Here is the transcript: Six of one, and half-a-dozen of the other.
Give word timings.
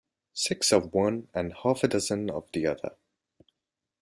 Six 0.33 0.73
of 0.73 0.95
one, 0.95 1.27
and 1.31 1.53
half-a-dozen 1.53 2.31
of 2.31 2.51
the 2.53 2.65
other. 2.65 2.95